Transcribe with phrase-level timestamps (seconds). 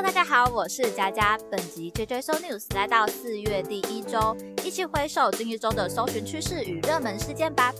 [0.00, 1.36] 大家好，我是佳佳。
[1.50, 7.72] 本集 JJ So News 来到四月第一周，一起回首近一周的搜寻趋势与热门事件吧。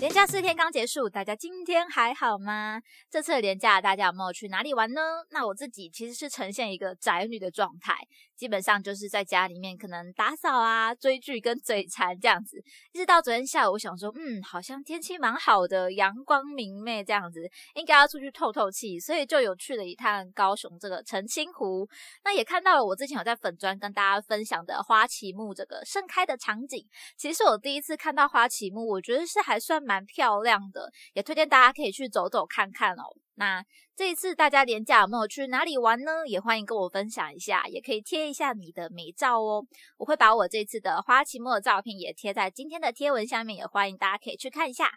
[0.00, 2.80] 连假四天刚结束，大家今天还好吗？
[3.10, 5.00] 这次的连假大家有没有去哪里玩呢？
[5.30, 7.96] 那我自己其实是呈现一个宅女的状态，
[8.36, 12.62] 基本上就是在家里面可能打扫啊、追剧跟嘴馋这样子。
[12.92, 17.40] 一直到昨天下午，我想说，嗯，好像天气蛮好的，阳光明媚这样子，
[17.74, 21.88] 应该要出去透透气，所以就有去了一趟高雄这个澄清湖。
[22.24, 26.86] 那也看到了我之前有在粉砖跟大家分享的花旗木这个盛开的场景。
[27.16, 30.04] 其实我第一次看到花旗木，我觉得是还算蛮。
[30.14, 33.02] 漂亮的，也推荐大家可以去走走看看哦。
[33.36, 33.64] 那
[33.96, 36.26] 这一次大家连假有没有去哪里玩呢？
[36.26, 39.64] 也欢迎跟我分享一下，也可以贴一下你的美照哦。
[39.96, 44.90] 我会把我这次的花期末的照片也贴在今天的贴文下面，也欢迎大家可以去看一下。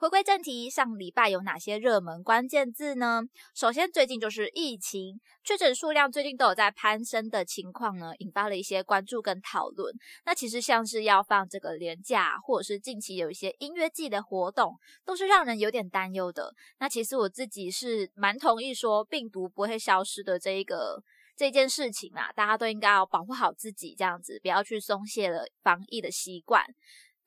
[0.00, 3.20] 回归正题，上礼拜有哪些热门关键字呢？
[3.52, 9.92] 首先，最近就是疫情确诊数量最近都有在攀升的情况呢，引发了一些关注跟讨论。
[10.24, 16.54] 那其实像是要放这个年假，或者是近期有一些音乐季的活动，都是让人有点担忧的。
[16.78, 21.02] 那其实我自己是蛮同意说病毒不会消失的这一个
[21.36, 26.64] 这件事情啊，大家都应该要保护好自己，这样子不要去松懈了防疫的习惯。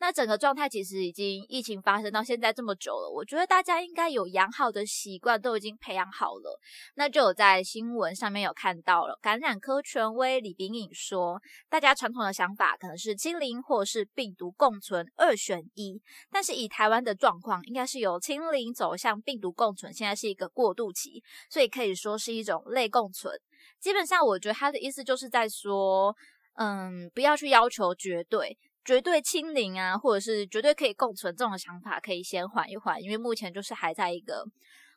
[0.01, 6.59] 那整个状态其实已经疫情发生到现在这么久了，我觉得大家应该有养好的习惯，都已经培养好了。
[6.95, 23.31] 那就有在新闻上面有看到了，感染科权威李炳颖说，大家传统的想法可能是清零或是病毒共存二选一，但是以台湾的状况，应该是由清零走向病毒共存，现在是一个过渡期，所以可以说是一种类共存。
[23.79, 26.15] 基本上，我觉得他的意思就是在说，
[26.55, 28.57] 嗯，不要去要求绝对。
[28.83, 34.43] 绝对清零啊，或者是绝对可以共存这种想法，可以先缓一缓，因为目前就是还在一个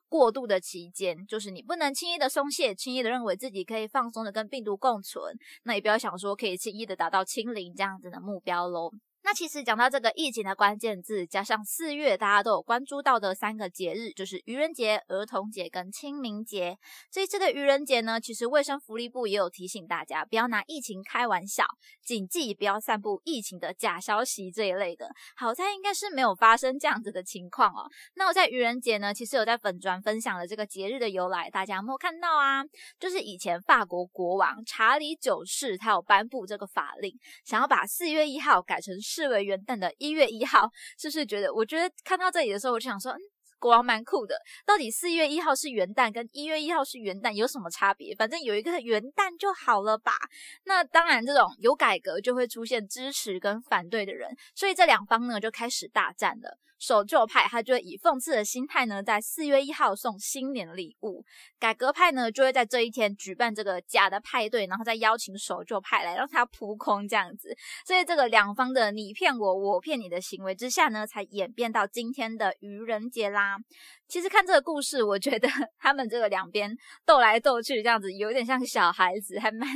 [0.09, 8.91] 过渡的期间，就是你不能轻易的松懈，轻易的认为自己可以放松的跟病毒共存，那也不要想说可以轻易的达到清零这样子的目标喽。
[9.25, 16.77] 那其实讲到这个疫情的关键字，加上四月大家都有关注到的三个节日，就是愚人节、儿童节跟清明节。
[17.11, 21.65] 这一次的愚人节呢，其实卫生福利部也有提醒大家，不要拿疫情开玩笑，
[22.05, 25.09] 谨记不要散布疫情的假消息这一类的。
[25.35, 27.89] 好在应该是没有发生这样子的情况哦。
[28.17, 32.63] 那我在愚人节呢，其实有在粉砖分享了这个节日的由来，大家有没有看到啊？
[33.01, 38.95] 就是以前法国国王查理九世他有颁布这个法令，想要把四月一号改成。
[39.15, 41.55] 视为元旦的一月一号，是不是觉得？
[41.55, 43.21] 我觉得看到这里的时候，我就想说，嗯，
[43.61, 44.35] 国王蛮酷的。
[44.67, 48.13] 到底四月一号是元旦，跟一月一号是元旦有什么差别？
[48.17, 50.15] 反正有一个元旦就好了吧？
[50.65, 56.59] 那当然，这种有改革就会出现支持跟反对的人，所以这两方呢就开始大战了。
[56.85, 61.25] 守旧派他就会以讽刺的心态呢，在四月一号送新年礼物；
[61.59, 67.57] 改革派呢就会在这一天举办这个假的派对，然后再邀请守旧派来让他扑空这样子。
[67.87, 73.57] 所以这个两方的你骗我，我骗你的行为之下呢，才演变到今天的愚人节啦。
[74.07, 75.49] 其实看这个故事，我觉得
[75.79, 76.71] 他们这个两边
[77.05, 79.69] 斗来斗去，这样子有点像小孩子，还蛮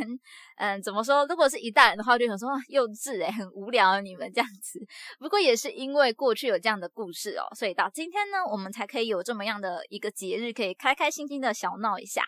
[0.57, 1.25] 嗯，怎么说？
[1.27, 4.81] 如果是一代人的话，就想说幼稚诶，很无聊你们这样子。
[5.19, 12.23] 不过也是因为过去有这样的故事哦，所以到今天呢，我们才可以有这么样的一个节日，可以开开心心的小闹一下。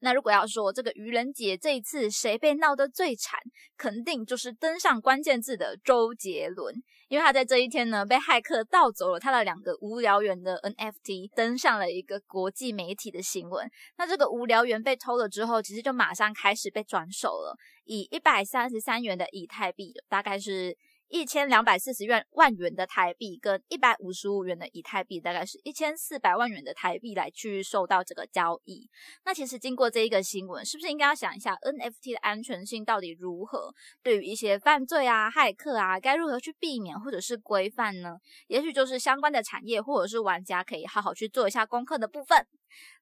[0.00, 3.38] 那如果要说这个愚人节这一次谁被闹得最惨，
[3.76, 6.74] 肯定就是登上关键字的周杰伦，
[7.08, 11.30] 因为他在这一天呢被骇客盗走了他的两个无聊猿的 NFT。
[11.42, 13.68] 登上了一个国际媒体的新闻。
[13.98, 20.76] 那这个无聊猿被偷了之后，其实就马上开始被转手了，以一百三十三元的以太币，大概是。
[21.12, 28.88] 一千两百四十元万元的台币跟一百五十五元的以太币，大概是一千四百万元的台币来去受到这个交易。
[29.26, 33.74] 那其实经过这一个新闻，是不是应该要想一下 NFT 的安全性到底如何？
[34.02, 38.16] 对于一些犯罪啊、骇客啊，该如何去避免或者是规范呢？
[38.46, 42.46] 也许就是相关的产业或者是玩家可以好好去做一下功课的部分。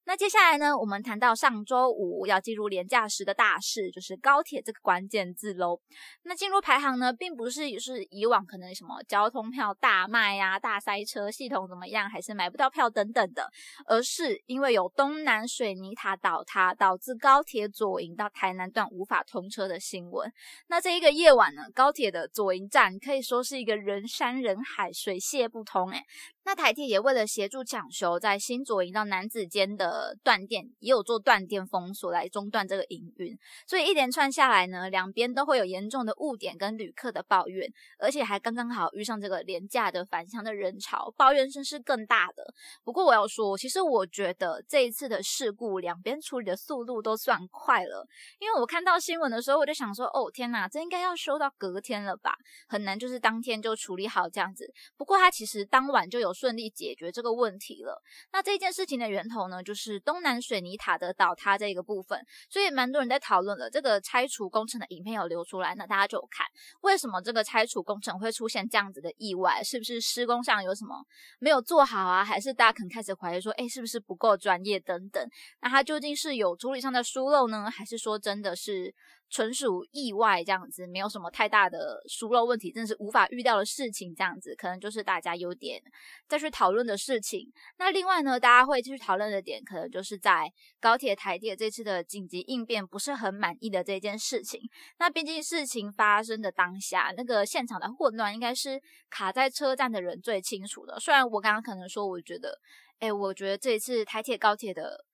[0.05, 5.81] 那接下来呢，我们谈到上周五要进入廉价时的大事，就是高铁这个关键字喽。
[6.25, 13.49] 那进入排行呢，并不是是以往可能什么交通票大卖呀、大塞车、系统怎么样，还是买不到票等等的，
[13.87, 20.33] 而是因为有东南水泥塔倒塌，导致高铁左营到台南段无法通车的新闻。
[20.69, 26.03] 那这一个夜晚呢，高铁的左营站可以说是一个人山人海、水泄不通，诶
[26.43, 33.39] 那台铁也为了协助抢修，在新左营到南子间的断电，也有做断电封锁来中断这个营运。
[33.67, 42.43] 所以一连串下来呢，两边都会有严重的误点跟旅客的抱怨，而且还刚刚好遇上这个廉价的返乡的人潮，抱怨声是更大的。
[42.83, 48.05] 不过我要说，其实我觉得这一次的事故，两边处理的速度都算快了。
[48.39, 52.35] 因为我看到新闻的时候，我就想说，哦天哪，这应该要修到隔天了吧？
[52.67, 54.67] 很难就是当天就处理好这样子。
[54.97, 56.31] 不过他其实当晚就有。
[56.41, 58.01] 顺利解决这个问题了。
[58.33, 63.69] 那这件事情的源头呢，就是东南水泥塔的倒塌这个部分，所以蛮多人在讨论了。
[63.69, 66.47] 这个拆除工程的影片有流出来，那大家就看
[66.81, 71.05] 为什么这个拆除工程会出现这样子的意外，是不是施工上有什么
[71.39, 72.25] 没有做好啊？
[72.25, 75.23] 还是大家可能开始怀疑说，哎，是不是不够专业等等？
[75.61, 78.95] 那它究竟是有处理上的疏漏呢，还是说真的是？
[79.31, 85.81] 纯属意外，这样子没有什么太大的疏漏问题，真的是无法预料的事情，这样子可能就是大家有点
[86.27, 87.51] 再去讨论的事情。
[87.79, 94.61] 那另外呢，大家会继续讨论的点，可能就是在高铁台铁这次的紧急应变不是很满意的这件事情。
[94.99, 100.99] 那毕竟事情发生的当下，那个现场的混乱，应该是卡在车站的人最清楚的。
[100.99, 102.59] 虽然我刚刚可能说，我觉得，
[102.99, 105.05] 哎，我觉得这一次台铁高铁的。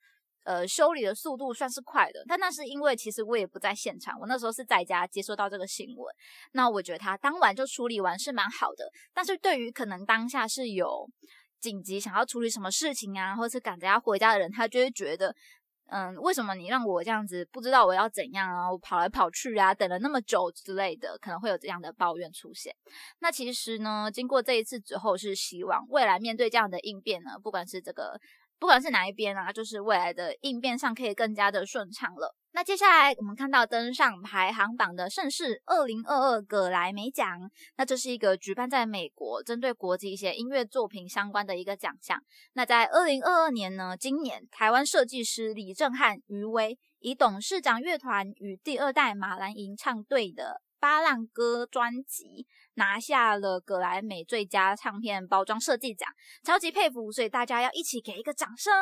[0.46, 6.14] 呃，修理的速度算是快的，但那是因为其实我也不在现场，我那时候是在家接收到这个新闻。
[6.52, 11.10] 那我觉得他当晚就处理完是蛮好的，但是对于可能当下是有
[11.58, 15.34] 紧急想要处理什么事情啊，或是赶着要回家的人，他就会觉得，
[15.88, 18.70] 嗯，为什么你让我这样子不知道我要怎样啊？
[18.70, 22.72] 我跑来跑去啊，等了那么久之类的，可能会有这样的抱怨出现。
[23.18, 28.20] 那其实呢，经过这一次之后，是希望未来面对这样的应变呢，不管是这个。
[28.58, 32.34] 不管是哪一边啊，就是未来的应变上可以更加的顺畅了。
[32.52, 42.18] 那接下来我们看到登上排行榜的盛世二零二二葛莱美奖，那这是一个举办在美国，针对国际一些音乐作品相关的一个奖项。
[42.54, 50.62] 那在二零二二年呢，今年台湾设计师李正汉余威以董事长乐团与第二代马兰吟唱队的。
[50.86, 56.08] 阿浪歌专辑拿下了格莱美最佳唱片包装设计奖，
[56.44, 58.72] 超级佩服，所以大家要一起给一个掌声。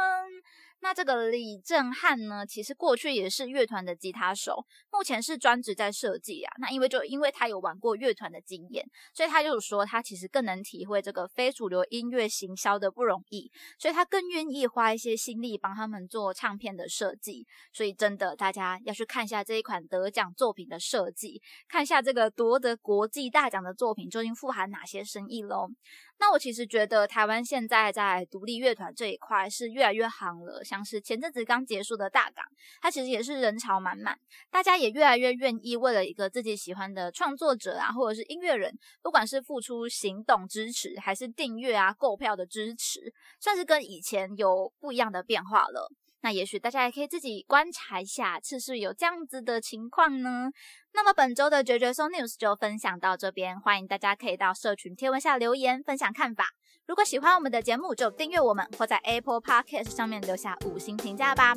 [0.85, 6.53] 那这个李正汉呢，其实过去也是乐团的吉他手，目前是专职在设计啊。
[6.61, 17.47] 那因为就因为他有玩过乐团的经验，所以他就说他其实更能体会这个非主流音乐行销的不容易，所以他更愿意花一些心力帮他们做唱片的设计。
[17.73, 25.71] 所以真的，大家要去看一下这一款得奖作品的设计，看一下这个夺得国际大奖的作品究竟富含哪些深意喽。
[26.19, 32.45] 那我其实觉得台湾现在在独立乐团这一块是越来越行了，像是前阵子刚结束的大港，
[32.81, 34.19] 它其实也是人潮满满，
[34.51, 38.73] 大家也越来越愿意为了一个自己喜欢的创作者啊，或者是音乐人，
[39.03, 45.91] 不管是付出行动支持，还是订阅啊、购票的支持，算是跟以前有不一样的变化了。
[46.25, 50.51] 那也许大家也可以自己观察一下，是不是有这样子的情况呢？
[50.95, 56.47] 那么本周的绝绝松 news 就分享到这边，欢迎大家可以到社群贴文下留言分享看法。
[56.87, 61.55] 如果喜欢我们的节目，就订阅我们，或在 Apple Podcast 上面留下五星评价吧。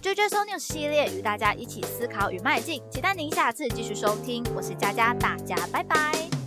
[0.00, 4.42] 绝绝松 news 系列与大家一起思考与迈进，期待您下次继续收听。
[4.56, 6.37] 我是佳佳，大家拜拜。